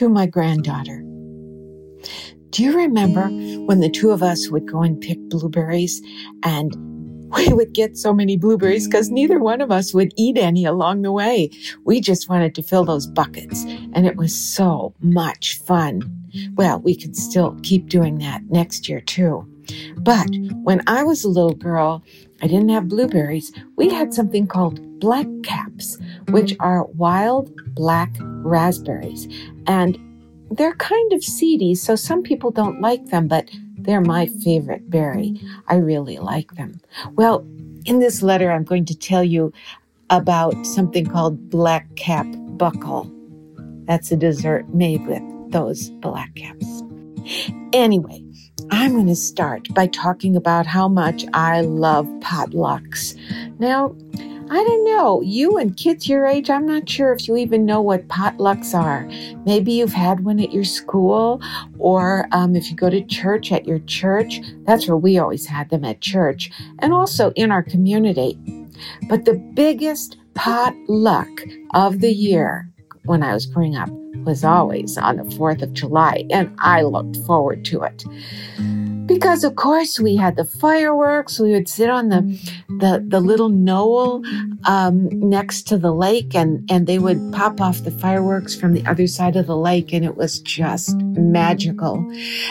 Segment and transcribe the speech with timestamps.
[0.00, 1.04] to my granddaughter.
[2.48, 3.28] Do you remember
[3.66, 6.00] when the two of us would go and pick blueberries
[6.42, 6.74] and
[7.36, 11.02] we would get so many blueberries because neither one of us would eat any along
[11.02, 11.50] the way.
[11.84, 16.00] We just wanted to fill those buckets and it was so much fun.
[16.54, 19.46] Well, we can still keep doing that next year too.
[19.98, 20.30] But
[20.62, 22.02] when I was a little girl,
[22.42, 23.52] I didn't have blueberries.
[23.76, 25.98] We had something called black caps,
[26.28, 29.28] which are wild black raspberries.
[29.66, 29.98] And
[30.50, 35.40] they're kind of seedy, so some people don't like them, but they're my favorite berry.
[35.68, 36.80] I really like them.
[37.12, 37.46] Well,
[37.86, 39.52] in this letter, I'm going to tell you
[40.10, 42.26] about something called black cap
[42.58, 43.10] buckle.
[43.84, 46.82] That's a dessert made with those black caps.
[47.72, 48.22] Anyway,
[48.70, 53.16] I'm going to start by talking about how much I love potlucks.
[53.58, 53.94] Now,
[54.52, 55.20] I don't know.
[55.22, 59.06] You and kids your age, I'm not sure if you even know what potlucks are.
[59.46, 61.40] Maybe you've had one at your school,
[61.78, 64.40] or um, if you go to church at your church.
[64.66, 66.50] That's where we always had them at church,
[66.80, 68.38] and also in our community.
[69.08, 71.28] But the biggest potluck
[71.74, 72.69] of the year
[73.10, 73.90] when I was growing up
[74.24, 78.04] was always on the 4th of July, and I looked forward to it.
[79.06, 82.22] Because of course we had the fireworks we would sit on the
[82.68, 84.22] the, the little knoll
[84.66, 88.86] um, next to the lake and and they would pop off the fireworks from the
[88.86, 92.08] other side of the lake and it was just magical.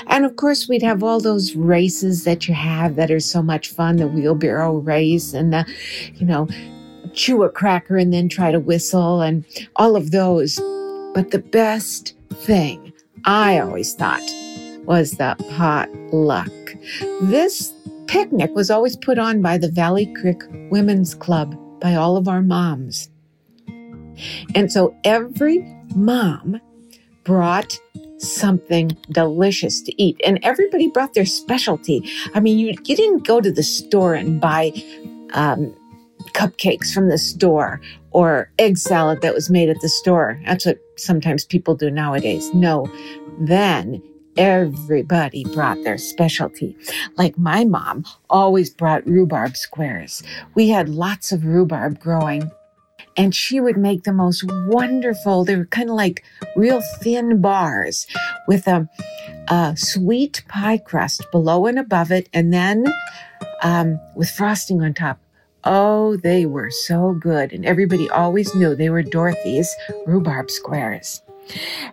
[0.07, 3.69] And of course we'd have all those races that you have that are so much
[3.69, 5.65] fun the wheelbarrow race and the
[6.15, 6.45] you know
[7.13, 10.59] chew a cracker and then try to whistle and all of those
[11.13, 12.93] but the best thing
[13.25, 14.21] i always thought
[14.89, 16.51] was the potluck.
[17.21, 17.71] This
[18.07, 22.41] picnic was always put on by the Valley Creek Women's Club by all of our
[22.41, 23.07] moms.
[24.55, 25.59] And so every
[25.95, 26.59] mom
[27.23, 27.79] brought
[28.17, 32.03] something delicious to eat and everybody brought their specialty.
[32.33, 34.73] I mean, you, you didn't go to the store and buy
[35.33, 35.75] um,
[36.33, 37.81] cupcakes from the store
[38.11, 40.39] or egg salad that was made at the store.
[40.45, 42.53] That's what sometimes people do nowadays.
[42.53, 42.91] No,
[43.39, 44.01] then
[44.37, 46.75] everybody brought their specialty.
[47.17, 50.23] Like my mom always brought rhubarb squares.
[50.55, 52.51] We had lots of rhubarb growing
[53.19, 56.23] and she would make the most wonderful, they were kind of like
[56.55, 58.07] real thin bars
[58.47, 58.87] with a,
[59.49, 62.85] a, sweet pie crust below and above it, and then
[63.61, 65.19] um, with frosting on top.
[65.63, 67.51] Oh, they were so good.
[67.51, 69.73] And everybody always knew they were Dorothy's
[70.05, 71.21] rhubarb squares.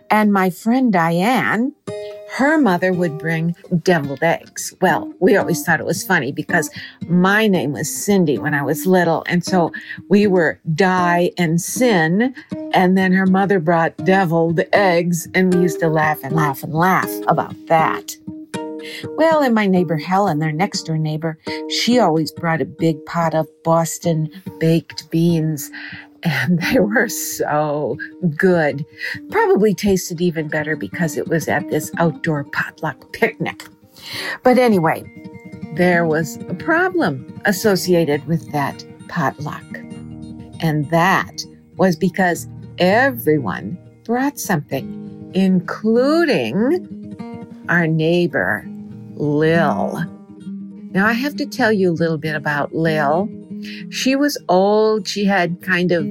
[0.09, 1.73] And my friend Diane,
[2.35, 4.73] her mother would bring deviled eggs.
[4.81, 6.69] Well, we always thought it was funny because
[7.07, 9.23] my name was Cindy when I was little.
[9.27, 9.71] And so
[10.09, 12.35] we were Die and Sin.
[12.73, 15.27] And then her mother brought deviled eggs.
[15.33, 18.15] And we used to laugh and laugh and laugh about that.
[19.17, 21.37] Well, and my neighbor Helen, their next door neighbor,
[21.69, 24.29] she always brought a big pot of Boston
[24.59, 25.71] baked beans
[26.23, 27.97] and they were so
[28.35, 28.85] good.
[29.31, 33.67] Probably tasted even better because it was at this outdoor potluck picnic.
[34.43, 35.03] But anyway,
[35.75, 39.63] there was a problem associated with that potluck.
[40.59, 41.43] And that
[41.77, 42.47] was because
[42.79, 46.96] everyone brought something, including
[47.69, 48.65] our neighbor,
[49.15, 50.03] Lil.
[50.91, 53.29] Now, I have to tell you a little bit about Lil.
[53.89, 55.07] She was old.
[55.07, 56.05] She had kind of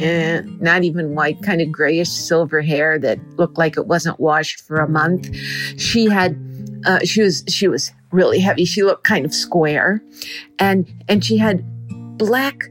[0.00, 4.60] eh, not even white, kind of grayish silver hair that looked like it wasn't washed
[4.60, 5.34] for a month.
[5.78, 6.36] She had,
[6.84, 8.64] uh, she was, she was really heavy.
[8.64, 10.02] She looked kind of square,
[10.58, 11.64] and and she had
[12.18, 12.64] black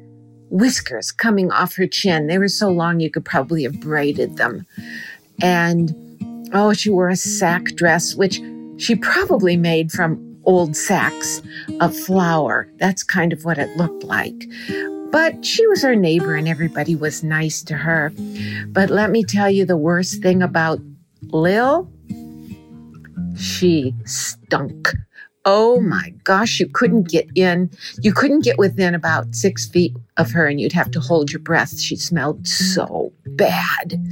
[0.49, 2.27] whiskers coming off her chin.
[2.27, 4.65] They were so long you could probably have braided them,
[5.41, 5.95] and
[6.53, 8.41] oh, she wore a sack dress, which
[8.77, 11.41] she probably made from old sacks
[11.79, 12.69] of flour.
[12.77, 14.45] That's kind of what it looked like.
[15.11, 18.11] But she was our neighbor and everybody was nice to her.
[18.67, 20.79] But let me tell you the worst thing about
[21.21, 21.89] Lil.
[23.37, 24.93] She stunk.
[25.47, 27.69] Oh my gosh, you couldn't get in.
[28.01, 31.39] You couldn't get within about six feet of her and you'd have to hold your
[31.39, 31.79] breath.
[31.79, 34.03] She smelled so bad.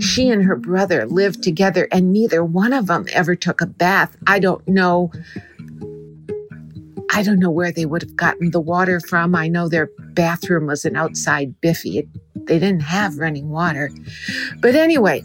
[0.00, 4.16] She and her brother lived together and neither one of them ever took a bath.
[4.26, 5.12] I don't know
[7.12, 9.34] I don't know where they would have gotten the water from.
[9.34, 11.98] I know their bathroom was an outside biffy.
[11.98, 12.08] It,
[12.46, 13.90] they didn't have running water.
[14.60, 15.24] But anyway,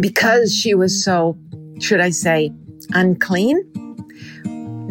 [0.00, 1.36] because she was so,
[1.80, 2.50] should I say,
[2.94, 3.62] unclean,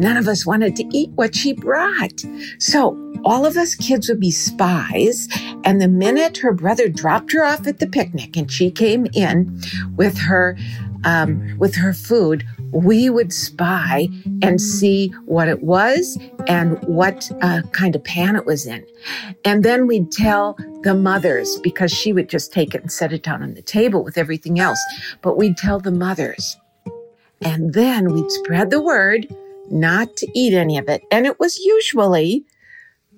[0.00, 2.22] none of us wanted to eat what she brought.
[2.58, 5.28] So all of us kids would be spies.
[5.64, 9.60] And the minute her brother dropped her off at the picnic and she came in
[9.96, 10.56] with her,
[11.04, 14.08] um, with her food, we would spy
[14.42, 18.86] and see what it was and what uh, kind of pan it was in.
[19.44, 23.22] And then we'd tell the mothers because she would just take it and set it
[23.22, 24.80] down on the table with everything else.
[25.20, 26.56] But we'd tell the mothers.
[27.42, 29.26] And then we'd spread the word
[29.70, 31.02] not to eat any of it.
[31.10, 32.44] And it was usually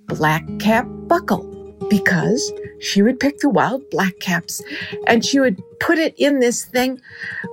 [0.06, 1.49] black cap buckle
[1.88, 4.62] because she would pick the wild black caps
[5.06, 7.00] and she would put it in this thing.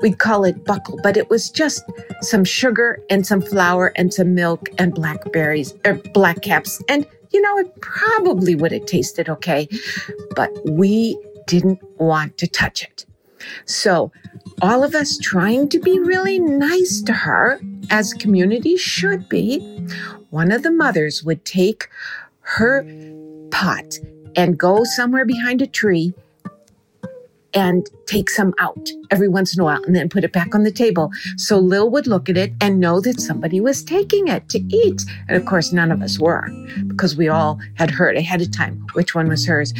[0.01, 1.83] We'd call it buckle, but it was just
[2.21, 6.81] some sugar and some flour and some milk and blackberries or black caps.
[6.87, 9.67] And you know, it probably would have tasted okay,
[10.35, 11.17] but we
[11.47, 13.05] didn't want to touch it.
[13.65, 14.11] So
[14.61, 17.59] all of us trying to be really nice to her
[17.89, 19.59] as community should be,
[20.29, 21.89] one of the mothers would take
[22.41, 22.83] her
[23.51, 23.97] pot
[24.35, 26.13] and go somewhere behind a tree
[27.53, 30.63] and take some out every once in a while and then put it back on
[30.63, 31.11] the table.
[31.37, 35.03] So Lil would look at it and know that somebody was taking it to eat.
[35.27, 36.47] And of course, none of us were
[36.87, 39.73] because we all had heard ahead of time which one was hers.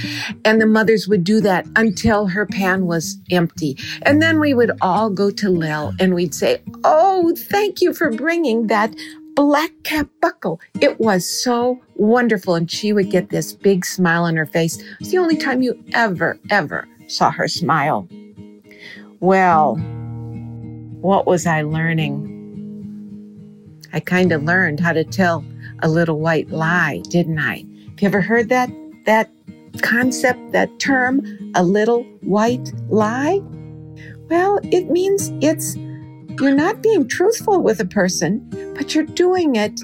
[0.45, 3.77] And the mothers would do that until her pan was empty.
[4.04, 8.12] And then we would all go to Lil and we'd say, Oh, thank you for
[8.12, 8.94] bringing that
[9.36, 10.60] black cap buckle.
[10.81, 12.56] It was so wonderful.
[12.56, 14.81] And she would get this big smile on her face.
[15.00, 18.07] It's the only time you ever, ever saw her smile.
[19.19, 19.75] Well,
[21.01, 22.35] what was I learning?
[23.91, 25.44] I kind of learned how to tell
[25.81, 27.65] a little white lie, didn't I?
[27.89, 28.69] Have you ever heard that
[29.06, 29.29] that
[29.81, 31.21] concept, that term,
[31.56, 33.41] a little white lie?
[34.29, 35.75] Well, it means it's
[36.39, 39.79] you're not being truthful with a person, but you're doing it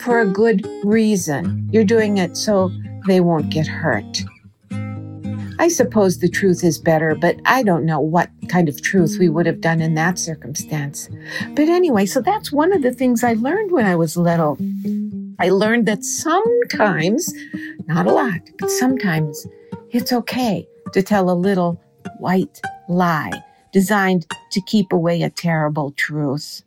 [0.00, 1.68] for a good reason.
[1.70, 2.70] You're doing it so
[3.06, 4.22] they won't get hurt.
[5.58, 9.28] I suppose the truth is better, but I don't know what kind of truth we
[9.28, 11.08] would have done in that circumstance.
[11.54, 14.58] But anyway, so that's one of the things I learned when I was little.
[15.38, 17.32] I learned that sometimes,
[17.86, 19.46] not a lot, but sometimes
[19.90, 21.80] it's okay to tell a little
[22.18, 23.32] white lie
[23.72, 26.62] designed to keep away a terrible truth.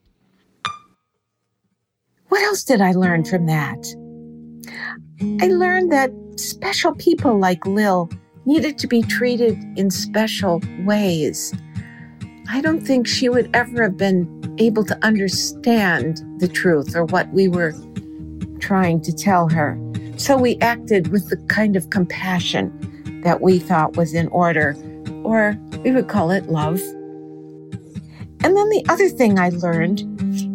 [2.29, 3.95] What else did I learn from that?
[5.41, 8.09] I learned that special people like Lil
[8.45, 11.53] needed to be treated in special ways.
[12.49, 17.31] I don't think she would ever have been able to understand the truth or what
[17.33, 17.73] we were
[18.59, 19.79] trying to tell her.
[20.17, 22.71] So we acted with the kind of compassion
[23.23, 24.75] that we thought was in order,
[25.23, 26.79] or we would call it love.
[28.43, 30.01] And then the other thing I learned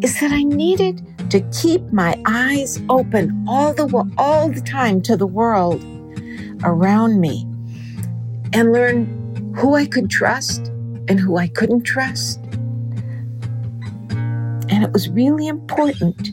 [0.05, 5.17] is that I needed to keep my eyes open all the all the time to
[5.17, 5.85] the world
[6.63, 7.50] around me
[8.53, 10.69] and learn who I could trust
[11.09, 12.39] and who I couldn't trust.
[14.69, 16.31] And it was really important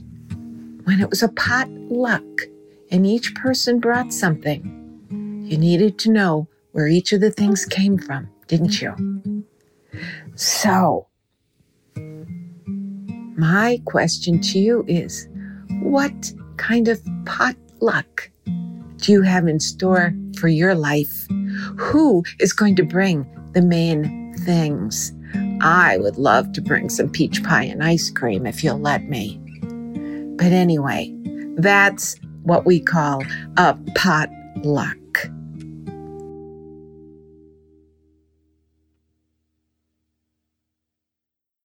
[0.84, 2.24] when it was a potluck
[2.92, 4.74] and each person brought something.
[5.46, 9.44] You needed to know where each of the things came from, didn't you?
[10.36, 11.08] So,
[13.36, 15.28] my question to you is
[15.82, 18.30] what kind of potluck
[18.98, 21.28] do you have in store for your life?
[21.78, 25.12] Who is going to bring the main things?
[25.62, 29.40] I would love to bring some peach pie and ice cream if you'll let me.
[30.38, 31.14] But anyway,
[31.58, 33.24] that's what we call
[33.58, 34.98] a potluck.